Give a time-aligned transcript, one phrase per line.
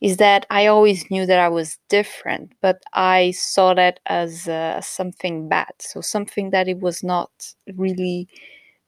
[0.00, 4.80] is that I always knew that I was different, but I saw that as uh,
[4.80, 5.72] something bad.
[5.78, 7.30] So something that it was not
[7.76, 8.28] really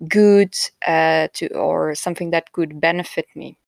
[0.08, 0.54] good
[0.86, 3.58] uh, to, or something that could benefit me.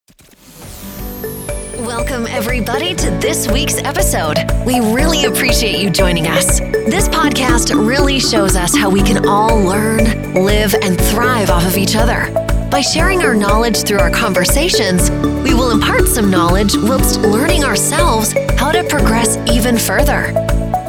[1.79, 4.39] Welcome, everybody, to this week's episode.
[4.65, 6.61] We really appreciate you joining us.
[6.61, 11.77] This podcast really shows us how we can all learn, live, and thrive off of
[11.77, 12.44] each other.
[12.75, 15.09] By sharing our knowledge through our conversations,
[15.45, 20.33] we will impart some knowledge whilst learning ourselves how to progress even further.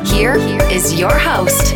[0.03, 0.33] Here
[0.71, 1.75] is your host.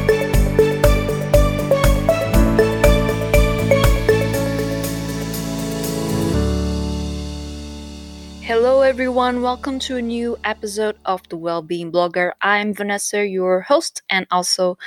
[8.41, 9.43] Hello, everyone.
[9.43, 12.31] Welcome to a new episode of the Wellbeing Blogger.
[12.41, 14.79] I'm Vanessa, your host, and also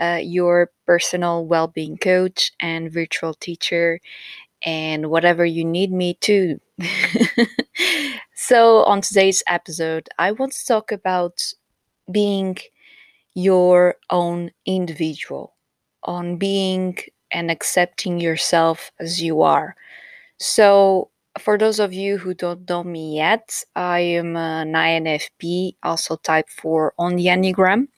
[0.00, 4.00] uh, your personal well-being coach and virtual teacher,
[4.62, 6.60] and whatever you need me to.
[8.34, 11.42] so, on today's episode, I want to talk about
[12.10, 12.58] being
[13.34, 15.54] your own individual,
[16.04, 16.98] on being
[17.30, 19.76] and accepting yourself as you are.
[20.38, 26.16] So, for those of you who don't know me yet, I am an INFP, also
[26.16, 27.88] type 4 on the Enneagram.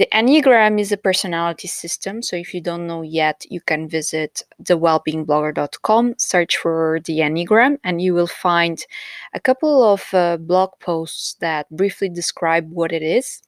[0.00, 4.42] The Enneagram is a personality system, so if you don't know yet, you can visit
[4.62, 8.82] thewellbeingblogger.com, search for the Enneagram, and you will find
[9.34, 13.42] a couple of uh, blog posts that briefly describe what it is.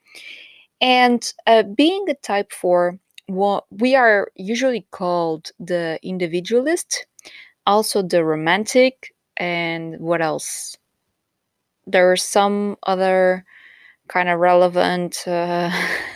[0.82, 7.06] And uh, being a type 4, what we are usually called the individualist
[7.66, 10.76] also the romantic and what else
[11.86, 13.46] there are some other
[14.08, 15.70] kind of relevant uh,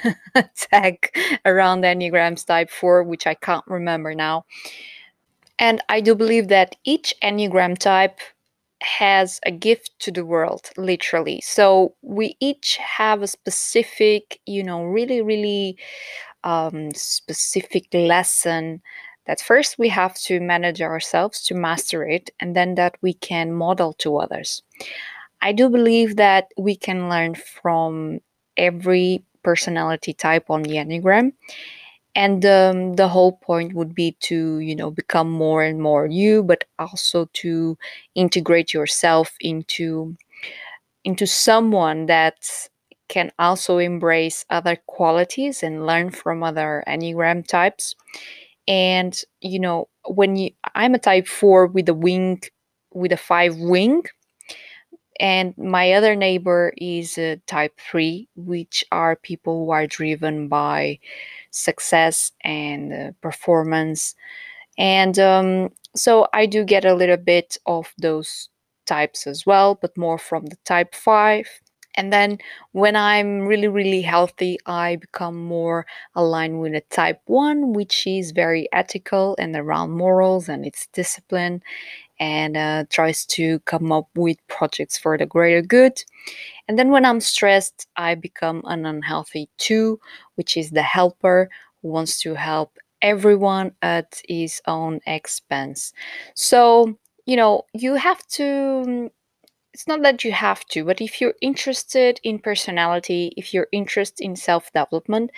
[0.56, 1.10] tag
[1.44, 4.44] around enneagrams type 4 which i can't remember now.
[5.58, 8.20] And i do believe that each enneagram type
[8.82, 11.40] has a gift to the world literally.
[11.40, 15.78] So we each have a specific you know really really
[16.44, 18.82] um, specific lesson
[19.26, 23.52] that first we have to manage ourselves to master it and then that we can
[23.52, 24.62] model to others
[25.42, 28.20] i do believe that we can learn from
[28.56, 31.32] every personality type on the enneagram.
[32.16, 36.42] And um, the whole point would be to you know become more and more you
[36.42, 37.76] but also to
[38.14, 40.16] integrate yourself into
[41.04, 42.38] into someone that
[43.08, 47.94] can also embrace other qualities and learn from other enneagram types.
[48.66, 52.40] And you know when you i'm a type 4 with a wing
[52.92, 54.02] with a 5 wing
[55.20, 60.98] and my other neighbor is type 3 which are people who are driven by
[61.50, 64.14] success and uh, performance.
[64.78, 68.50] And um, so i do get a little bit of those
[68.84, 71.46] types as well but more from the type 5
[71.96, 72.38] and then
[72.72, 78.32] when I'm really, really healthy, I become more aligned with a type one, which is
[78.32, 81.62] very ethical and around morals and its discipline
[82.18, 86.02] and uh, tries to come up with projects for the greater good.
[86.68, 90.00] And then when I'm stressed, I become an unhealthy two,
[90.34, 91.48] which is the helper
[91.82, 95.92] who wants to help everyone at his own expense.
[96.34, 99.10] So, you know, you have to
[99.76, 104.24] it's not that you have to, but if you're interested in personality, if you're interested
[104.24, 105.30] in self development,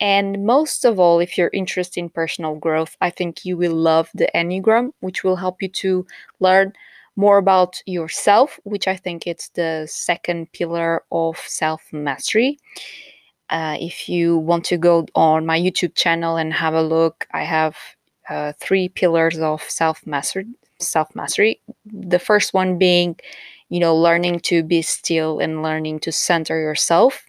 [0.00, 4.10] and most of all, if you're interested in personal growth, I think you will love
[4.14, 6.06] the Enneagram, which will help you to
[6.40, 6.72] learn
[7.16, 12.58] more about yourself, which I think it's the second pillar of self mastery.
[13.50, 17.44] Uh, if you want to go on my YouTube channel and have a look, I
[17.44, 17.76] have
[18.28, 20.46] uh, three pillars of self mastery.
[20.80, 21.60] Self mastery.
[21.86, 23.16] The first one being
[23.68, 27.24] you know, learning to be still and learning to center yourself.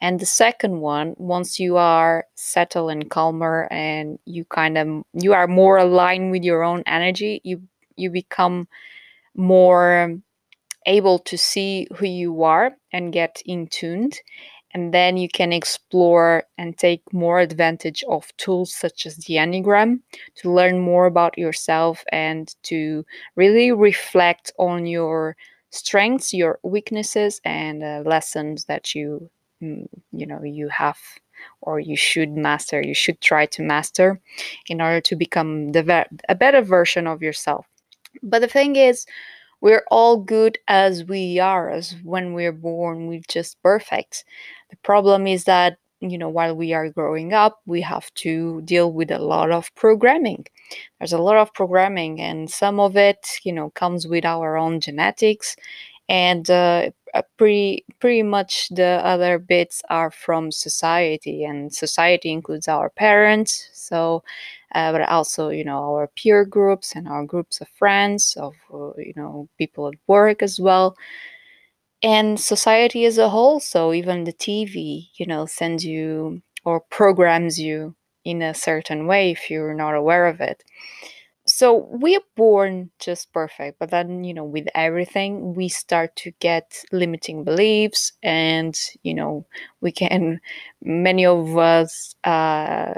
[0.00, 5.32] And the second one, once you are settled and calmer and you kind of you
[5.32, 7.62] are more aligned with your own energy, you
[7.96, 8.68] you become
[9.34, 10.18] more
[10.86, 14.20] able to see who you are and get in tuned
[14.74, 20.00] and then you can explore and take more advantage of tools such as the enneagram
[20.34, 25.36] to learn more about yourself and to really reflect on your
[25.70, 29.30] strengths, your weaknesses, and uh, lessons that you
[29.60, 30.98] you know you have
[31.60, 32.82] or you should master.
[32.82, 34.20] You should try to master
[34.68, 37.66] in order to become the a better version of yourself.
[38.22, 39.06] But the thing is,
[39.60, 44.24] we're all good as we are, as when we're born, we're just perfect.
[44.70, 48.92] The problem is that you know while we are growing up we have to deal
[48.92, 50.44] with a lot of programming
[50.98, 54.80] there's a lot of programming and some of it you know comes with our own
[54.80, 55.56] genetics
[56.08, 62.68] and uh, uh, pretty pretty much the other bits are from society and society includes
[62.68, 64.22] our parents so
[64.74, 68.92] uh, but also you know our peer groups and our groups of friends of uh,
[68.98, 70.96] you know people at work as well.
[72.04, 77.58] And society as a whole so even the tv you know sends you or programs
[77.58, 80.62] you in a certain way if you're not aware of it
[81.56, 86.82] so we're born just perfect but then you know with everything we start to get
[86.90, 89.46] limiting beliefs and you know
[89.80, 90.40] we can
[90.82, 92.92] many of us uh,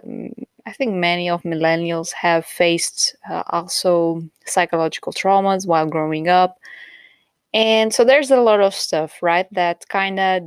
[0.64, 6.56] i think many of millennials have faced uh, also psychological traumas while growing up.
[7.54, 10.42] And so there's a lot of stuff right that kind of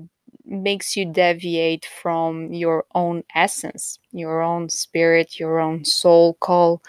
[0.49, 6.81] makes you deviate from your own essence, your own spirit, your own soul call.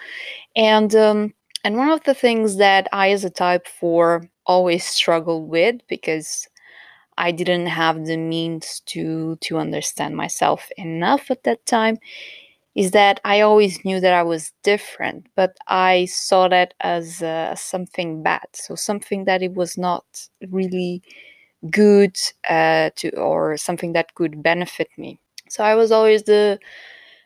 [0.55, 5.49] And um, and one of the things that I, as a type four, always struggled
[5.49, 6.47] with because
[7.17, 11.97] I didn't have the means to to understand myself enough at that time
[12.75, 17.53] is that I always knew that I was different, but I saw that as uh,
[17.55, 18.45] something bad.
[18.53, 20.05] So something that it was not
[20.49, 21.03] really
[21.69, 22.17] good
[22.49, 25.19] uh, to or something that could benefit me.
[25.49, 26.59] So I was always the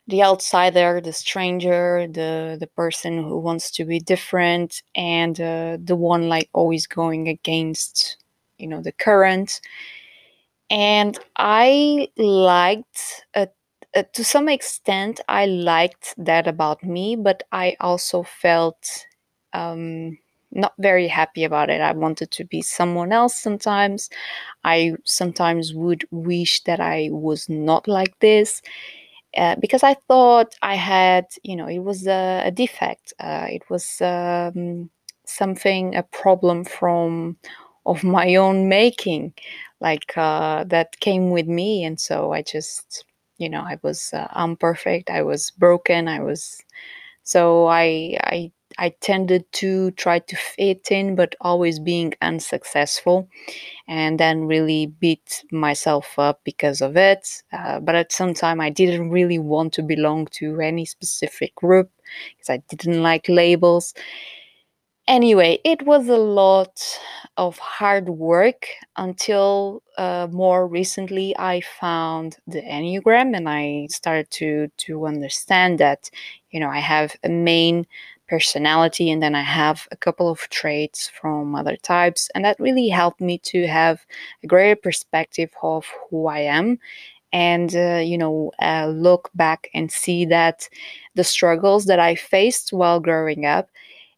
[0.07, 5.95] the outsider, the stranger, the the person who wants to be different, and uh, the
[5.95, 8.17] one like always going against
[8.59, 9.61] you know the current.
[10.69, 13.47] And I liked uh,
[13.95, 19.05] uh, to some extent I liked that about me, but I also felt
[19.53, 20.17] um,
[20.55, 21.81] not very happy about it.
[21.81, 24.09] I wanted to be someone else sometimes.
[24.63, 28.61] I sometimes would wish that I was not like this
[29.37, 33.13] uh, because I thought I had, you know, it was a, a defect.
[33.19, 34.89] Uh, it was um,
[35.25, 37.37] something, a problem from
[37.85, 39.33] of my own making,
[39.81, 43.05] like uh, that came with me, and so I just,
[43.37, 45.09] you know, I was uh, imperfect.
[45.09, 46.07] I was broken.
[46.07, 46.57] I was,
[47.23, 53.29] so I I I tended to try to fit in, but always being unsuccessful,
[53.87, 57.43] and then really beat myself up because of it.
[57.53, 61.89] Uh, but at some time, I didn't really want to belong to any specific group
[62.37, 63.93] because I didn't like labels.
[65.07, 66.81] Anyway, it was a lot
[67.37, 68.65] of hard work
[68.97, 76.09] until uh, more recently I found the Enneagram and I started to to understand that
[76.49, 77.85] you know I have a main
[78.27, 82.87] personality and then i have a couple of traits from other types and that really
[82.89, 84.05] helped me to have
[84.43, 86.79] a greater perspective of who i am
[87.33, 90.69] and uh, you know uh, look back and see that
[91.15, 93.69] the struggles that i faced while growing up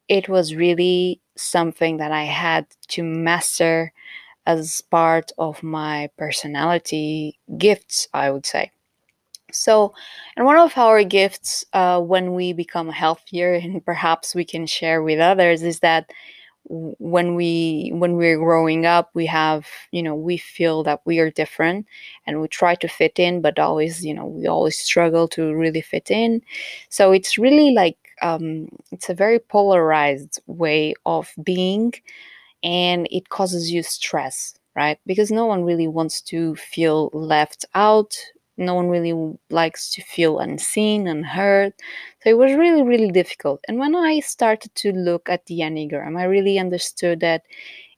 [0.09, 3.93] it was really something that i had to master
[4.47, 8.71] as part of my personality gifts i would say
[9.51, 9.93] so,
[10.35, 15.01] and one of our gifts uh, when we become healthier, and perhaps we can share
[15.03, 16.11] with others, is that
[16.69, 21.31] when we when we're growing up we have you know we feel that we are
[21.31, 21.85] different
[22.25, 25.81] and we try to fit in but always you know we always struggle to really
[25.81, 26.41] fit in.
[26.89, 31.93] So it's really like um, it's a very polarized way of being
[32.63, 34.99] and it causes you stress right?
[35.07, 38.15] Because no one really wants to feel left out
[38.57, 41.73] no one really likes to feel unseen and heard.
[42.23, 43.63] So it was really, really difficult.
[43.67, 47.43] And when I started to look at the Enneagram, I really understood that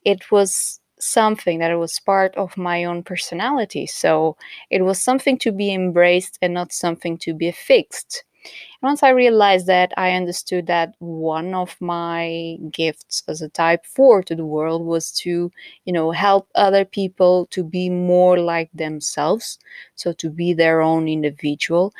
[0.03, 3.85] it was something that was part of my own personality.
[3.87, 4.35] So
[4.69, 8.25] it was something to be embraced and not something to be fixed
[8.81, 14.24] once I realized that, I understood that one of my gifts as a type 4
[14.24, 15.51] to the world was to,
[15.86, 19.59] you know, help other people to be more like themselves.
[19.95, 21.93] So to be their own individual,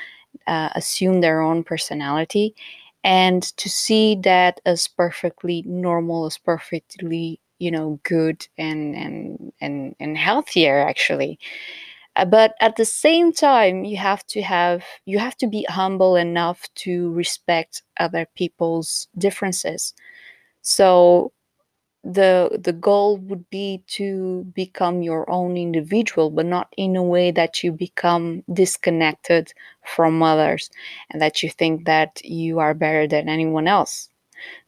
[0.48, 2.55] uh, assume their own personality,
[3.03, 9.95] and to see that as perfectly normal, as perfectly, you know, good and and and
[10.00, 11.39] and healthier actually.
[12.19, 16.15] Uh, but at the same time you have to have you have to be humble
[16.17, 19.93] enough to respect other people's differences.
[20.61, 21.31] So
[22.03, 27.31] the the goal would be to become your own individual but not in a way
[27.31, 29.53] that you become disconnected
[29.85, 30.69] from others
[31.11, 34.09] and that you think that you are better than anyone else.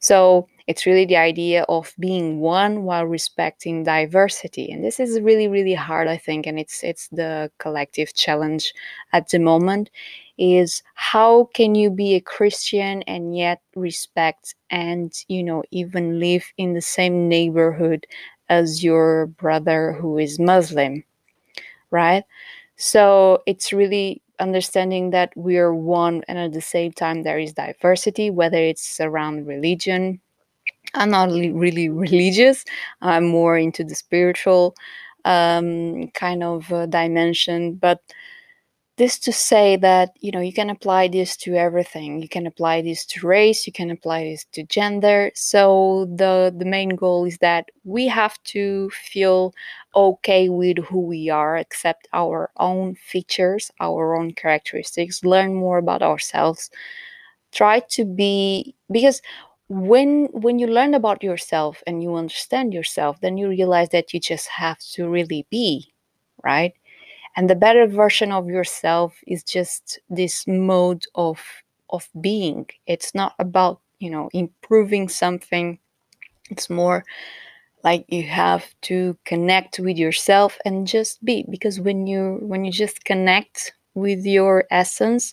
[0.00, 4.70] So it's really the idea of being one while respecting diversity.
[4.70, 8.72] And this is really, really hard, I think, and it's it's the collective challenge
[9.12, 9.90] at the moment
[10.38, 16.44] is how can you be a Christian and yet respect and you know even live
[16.56, 18.06] in the same neighborhood
[18.48, 21.04] as your brother who is Muslim,
[21.90, 22.24] right?
[22.76, 27.52] So it's really understanding that we are one and at the same time there is
[27.54, 30.20] diversity, whether it's around religion.
[30.94, 32.64] I'm not really religious,
[33.00, 34.74] I'm more into the spiritual
[35.24, 38.00] um, kind of uh, dimension, but
[38.98, 42.20] this to say that you know you can apply this to everything.
[42.20, 43.66] You can apply this to race.
[43.66, 45.30] You can apply this to gender.
[45.34, 49.54] So the the main goal is that we have to feel
[49.96, 56.00] okay with who we are accept our own features our own characteristics learn more about
[56.02, 56.70] ourselves
[57.52, 59.20] try to be because
[59.72, 64.20] when when you learn about yourself and you understand yourself then you realize that you
[64.20, 65.92] just have to really be
[66.44, 66.74] right?
[67.36, 71.40] And the better version of yourself is just this mode of
[71.90, 72.66] of being.
[72.86, 75.78] It's not about you know improving something.
[76.50, 77.04] It's more
[77.84, 82.72] like you have to connect with yourself and just be because when you when you
[82.72, 85.32] just connect with your essence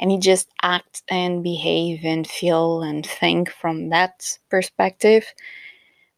[0.00, 5.26] and you just act and behave and feel and think from that perspective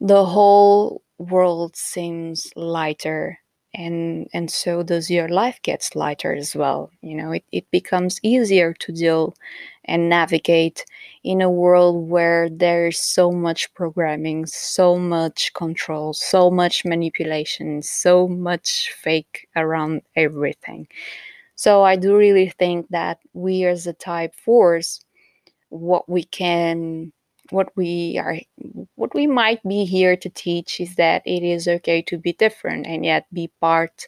[0.01, 3.39] the whole world seems lighter
[3.75, 6.91] and and so does your life gets lighter as well.
[7.03, 9.35] You know it, it becomes easier to deal
[9.85, 10.85] and navigate
[11.23, 18.27] in a world where there's so much programming so much control so much manipulation so
[18.29, 20.87] much fake around everything
[21.61, 25.05] so i do really think that we as a type force
[25.71, 27.13] what we can
[27.51, 28.39] what we are
[28.97, 32.87] what we might be here to teach is that it is okay to be different
[32.87, 34.07] and yet be part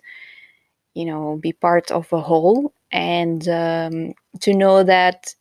[0.95, 2.73] you know be part of a whole.
[2.93, 5.35] And um, to know that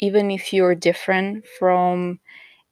[0.00, 2.20] even if you're different from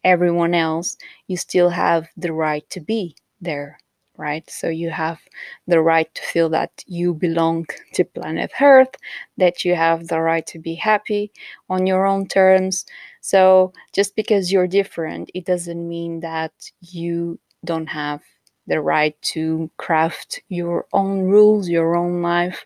[0.04, 0.96] everyone else
[1.28, 3.78] you still have the right to be there
[4.16, 4.48] right?
[4.50, 5.20] So you have
[5.66, 8.94] the right to feel that you belong to planet Earth,
[9.38, 11.32] that you have the right to be happy
[11.68, 12.84] on your own terms.
[13.20, 18.20] So just because you're different, it doesn't mean that you don't have
[18.66, 22.64] the right to craft your own rules, your own life,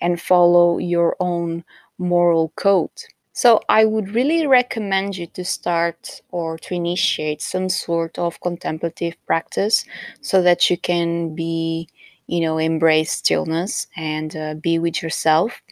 [0.00, 1.64] and follow your own
[1.98, 2.90] moral code.
[3.40, 9.14] So I would really recommend you to start or to initiate some sort of contemplative
[9.26, 9.84] practice
[10.20, 11.88] so that you can be,
[12.26, 15.62] you know, embrace stillness and uh, be with yourself.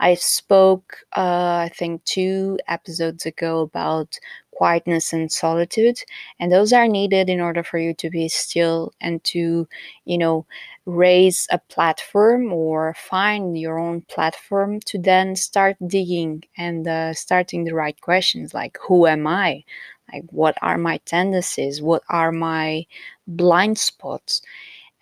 [0.00, 4.18] I spoke, uh, I think, two episodes ago about
[4.52, 5.98] quietness and solitude
[6.38, 9.66] and those are needed in order for you to be still and to
[10.04, 10.46] you know
[10.86, 17.64] raise a platform or find your own platform to then start digging and uh, starting
[17.64, 19.64] the right questions like who am i?
[20.12, 21.80] Like what are my tendencies?
[21.80, 22.86] What are my
[23.26, 24.42] blind spots?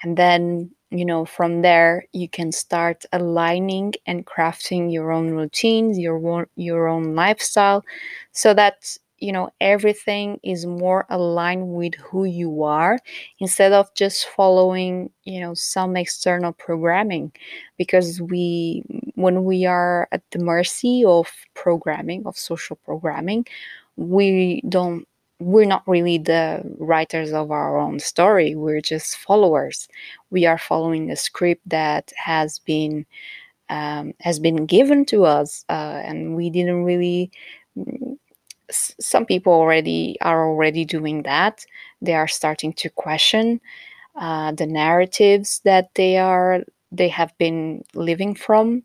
[0.03, 5.99] And then you know from there you can start aligning and crafting your own routines
[5.99, 7.83] your your own lifestyle
[8.33, 12.99] so that you know everything is more aligned with who you are
[13.39, 17.33] instead of just following you know some external programming.
[17.79, 18.83] Because we
[19.15, 23.47] when we are at the mercy of programming of social programming
[23.97, 25.07] we don't
[25.41, 28.55] we're not really the writers of our own story.
[28.55, 29.89] We're just followers.
[30.31, 33.05] We are following a script that has been
[33.69, 37.31] um, has been given to us uh, and we didn't really
[38.71, 41.65] some people already are already doing that.
[42.01, 43.61] They are starting to question
[44.17, 48.85] uh, the narratives that they are they have been living from.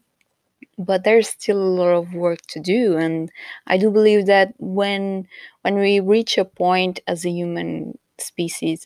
[0.77, 3.31] But there's still a lot of work to do, and
[3.67, 5.27] I do believe that when
[5.63, 8.85] when we reach a point as a human species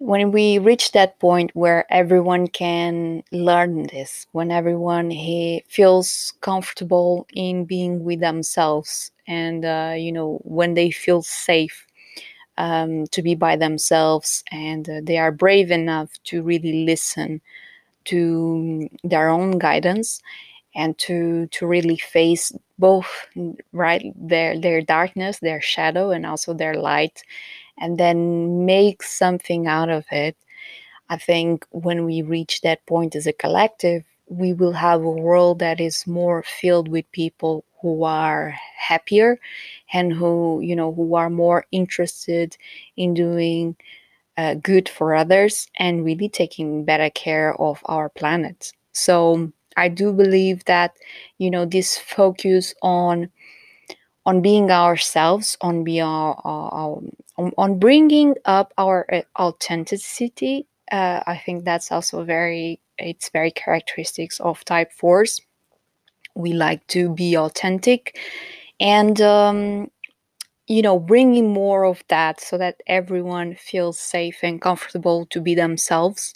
[0.00, 7.26] when we reach that point where everyone can learn this when everyone he feels comfortable
[7.34, 11.86] in being with themselves and uh, you know when they feel safe
[12.58, 17.40] um, to be by themselves and uh, they are brave enough to really listen
[18.04, 20.22] to their own guidance
[20.74, 23.28] and to to really face both
[23.72, 27.22] right their their darkness their shadow and also their light
[27.80, 30.36] and then make something out of it.
[31.08, 35.58] I think when we reach that point as a collective, we will have a world
[35.58, 39.38] that is more filled with people who are happier
[39.92, 42.56] and who, you know, who are more interested
[42.96, 43.74] in doing
[44.36, 48.72] uh, good for others and really taking better care of our planet.
[48.92, 50.96] So I do believe that,
[51.38, 53.30] you know, this focus on
[54.30, 57.02] on being ourselves on being our, our,
[57.36, 63.50] on, on bringing up our uh, authenticity uh, i think that's also very it's very
[63.50, 65.40] characteristics of type 4s
[66.34, 68.18] we like to be authentic
[68.80, 69.90] and um,
[70.66, 75.54] you know bringing more of that so that everyone feels safe and comfortable to be
[75.54, 76.32] themselves.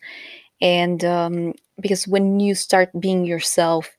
[0.60, 3.90] And um, because when you start being yourself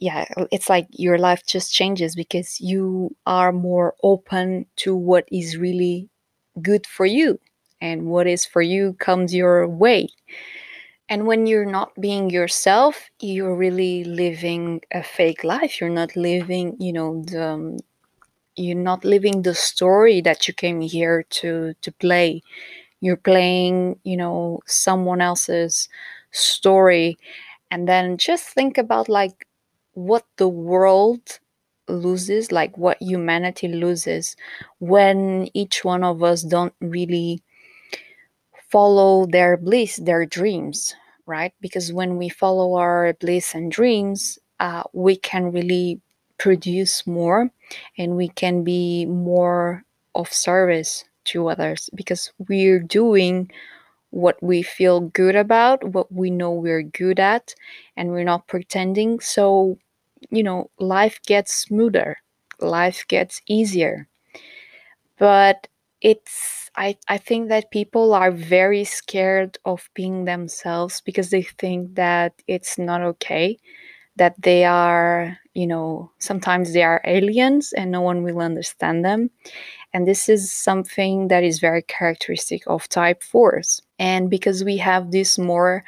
[0.00, 5.56] yeah it's like your life just changes because you are more open to what is
[5.58, 6.08] really
[6.62, 7.38] good for you
[7.80, 10.08] and what is for you comes your way.
[11.08, 15.80] And when you're not being yourself you're really living a fake life.
[15.80, 17.78] You're not living you know the um,
[18.56, 22.42] you're not living the story that you came here to to play.
[23.00, 25.88] You're playing you know someone else's
[26.32, 27.18] story.
[27.70, 29.46] And then just think about like
[30.06, 31.38] what the world
[31.88, 34.36] loses like what humanity loses
[34.78, 37.42] when each one of us don't really
[38.70, 40.94] follow their bliss their dreams
[41.26, 46.00] right because when we follow our bliss and dreams uh, we can really
[46.38, 47.50] produce more
[47.98, 53.50] and we can be more of service to others because we're doing
[54.10, 57.54] what we feel good about, what we know we're good at,
[57.96, 59.20] and we're not pretending.
[59.20, 59.78] So,
[60.30, 62.18] you know, life gets smoother,
[62.60, 64.08] life gets easier.
[65.18, 65.68] But
[66.00, 71.94] it's, I, I think that people are very scared of being themselves because they think
[71.96, 73.58] that it's not okay,
[74.16, 79.30] that they are, you know, sometimes they are aliens and no one will understand them.
[79.94, 83.82] And this is something that is very characteristic of type 4s.
[83.98, 85.84] And because we have this more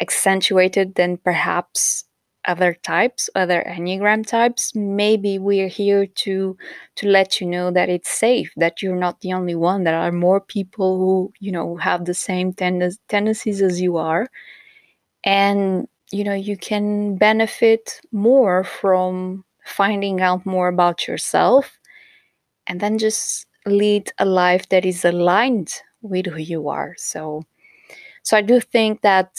[0.00, 2.05] accentuated than perhaps
[2.46, 6.56] other types, other Enneagram types, maybe we're here to
[6.96, 9.84] to let you know that it's safe, that you're not the only one.
[9.84, 14.28] There are more people who, you know, have the same tend- tendencies as you are.
[15.24, 21.78] And, you know, you can benefit more from finding out more about yourself
[22.66, 27.42] and then just lead a life that is aligned with who you are so
[28.22, 29.30] so i do think that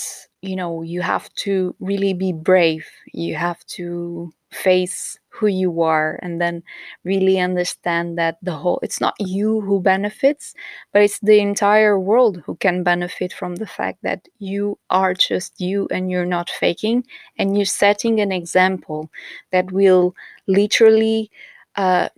[0.48, 2.88] you know you have to really be brave.
[3.14, 6.64] You have to face who you are and then
[7.04, 10.54] really understand that the whole it's not you who benefits
[10.94, 15.60] but it's the entire world who can benefit from the fact that you are just
[15.60, 17.04] you and you're not faking.
[17.38, 19.10] And you're setting an example
[19.52, 20.16] that will
[20.48, 21.30] literally
[21.76, 22.10] uh,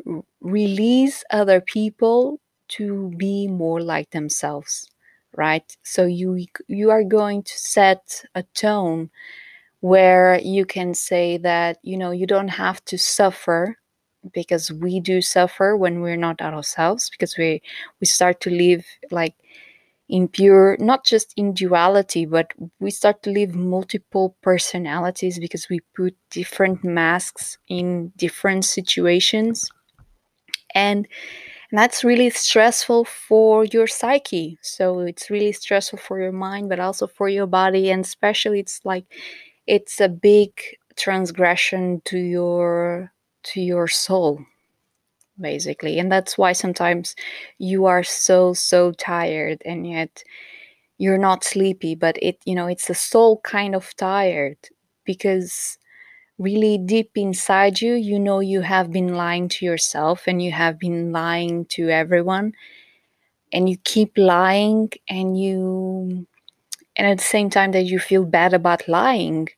[0.42, 2.40] release other people
[2.70, 4.88] to be more like themselves
[5.40, 5.78] right?
[5.84, 9.12] So you you are going to set a tone
[9.82, 13.78] where you can say that you know you don't have to suffer
[14.34, 17.62] because we do suffer when we're not ourselves because we
[18.02, 19.36] we start to live like
[20.10, 25.80] in pure not just in duality but we start to live multiple personalities because we
[25.96, 29.70] put different masks in different situations.
[30.76, 31.08] And
[31.72, 34.58] that's really stressful for your psyche.
[34.62, 38.82] So it's really stressful for your mind but also for your body and especially it's
[38.86, 39.06] like
[39.68, 40.52] it's a big
[40.98, 43.12] transgression to your
[43.44, 44.40] to your soul
[45.42, 46.00] basically.
[46.00, 47.16] And that's why sometimes
[47.60, 50.24] you are so so tired and yet
[51.00, 54.58] you're not sleepy but it you know it's a soul kind of tired
[55.06, 55.79] because
[56.40, 60.80] really deep inside you, you know you have been lying to yourself and you have
[60.80, 62.54] been lying to everyone.
[63.52, 66.28] And you keep lying and you
[66.98, 69.50] and at the same time that you feel bad about lying,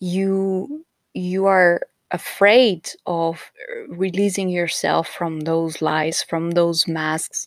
[0.00, 7.46] you you are afraid of uh, releasing yourself from those lies, from those masks,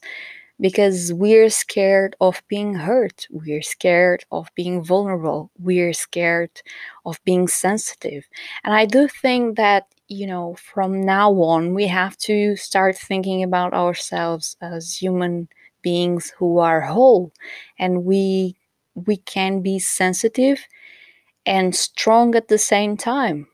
[0.59, 3.27] because we're scared of being hurt.
[3.29, 5.51] We're scared of being vulnerable.
[5.59, 6.61] We're scared
[7.05, 8.25] of being sensitive.
[8.63, 13.43] And I do think that, you know, from now on, we have to start thinking
[13.43, 15.49] about ourselves as human
[15.81, 17.31] beings who are whole
[17.77, 18.55] and we
[18.95, 20.65] we can be sensitive
[21.45, 23.47] and strong at the same time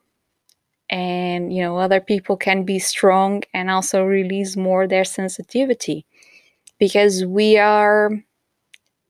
[0.90, 6.06] and you know other people can be strong and also release more their sensitivity
[6.80, 8.12] because we are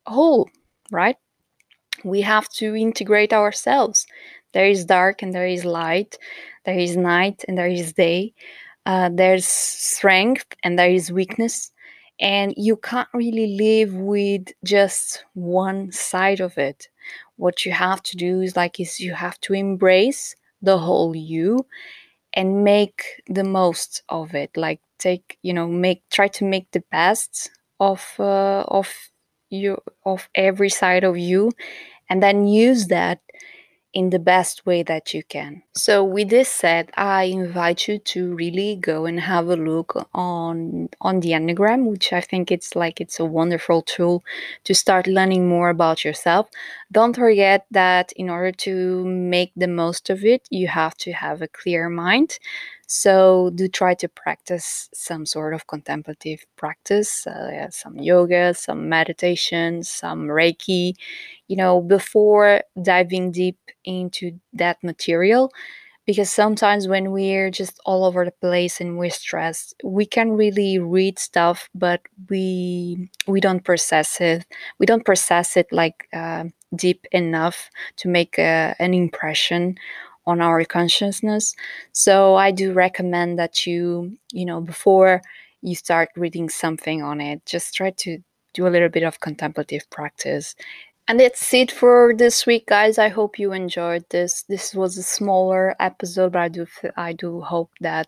[0.08, 0.50] whole,
[0.92, 1.18] right?
[2.04, 4.08] We have to integrate ourselves.
[4.54, 6.18] There is dark and there is light,
[6.66, 8.34] there is night and there is day,
[8.86, 11.72] uh, there's strength and there is weakness.
[12.22, 16.90] And you can't really live with just one side of it.
[17.38, 21.66] What you have to do is like is you have to embrace the whole you
[22.34, 26.84] and make the most of it like take you know make try to make the
[26.92, 28.94] best of uh, of
[29.50, 31.52] you of every side of you
[32.10, 33.20] and then use that
[33.92, 35.64] in the best way that you can.
[35.76, 40.90] So with this said, I invite you to really go and have a look on
[41.02, 44.24] on the Enneagram, which I think it's like it's a wonderful tool
[44.66, 46.50] to start learning more about yourself.
[46.92, 51.42] Don't forget that in order to make the most of it, you have to have
[51.42, 52.38] a clear mind.
[52.92, 59.84] So do try to practice some sort of contemplative practice, uh, some yoga, some meditation,
[59.84, 60.94] some Reiki,
[61.48, 65.52] you know, before diving deep into that material.
[66.08, 70.80] Because sometimes when we're just all over the place and we're stressed, we can really
[70.80, 74.48] read stuff, but we we don't process it.
[74.80, 79.78] We don't process it like uh, deep enough to make a, an impression
[80.30, 81.56] on our consciousness.
[81.92, 85.22] So I do recommend that you, you know, before
[85.62, 88.20] you start reading something on it, just try to
[88.54, 90.56] do a little bit of contemplative practice.
[91.10, 93.00] And that's it for this week, guys.
[93.00, 94.44] I hope you enjoyed this.
[94.44, 98.08] This was a smaller episode, but I do I do hope that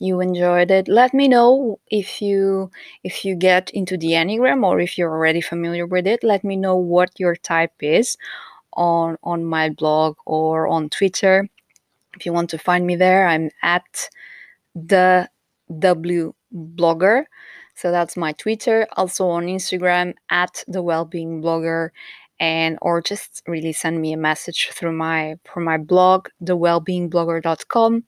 [0.00, 0.88] you enjoyed it.
[0.88, 2.72] Let me know if you
[3.04, 6.24] if you get into the Enneagram or if you're already familiar with it.
[6.24, 8.18] Let me know what your type is
[8.72, 11.48] on on my blog or on Twitter.
[12.16, 14.08] If you want to find me there, I'm at
[14.74, 15.28] the
[15.78, 17.24] W blogger.
[17.74, 18.86] So that's my Twitter.
[18.96, 21.90] Also on Instagram at the Wellbeing Blogger,
[22.40, 28.04] and or just really send me a message through my for my blog, thewellbeingblogger.com.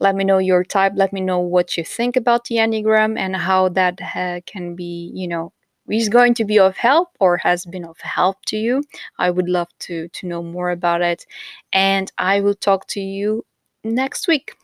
[0.00, 0.92] Let me know your type.
[0.96, 5.10] Let me know what you think about the Enneagram and how that uh, can be,
[5.14, 5.52] you know,
[5.90, 8.82] is going to be of help or has been of help to you.
[9.18, 11.26] I would love to to know more about it.
[11.72, 13.44] And i will talk to you
[13.84, 14.54] next week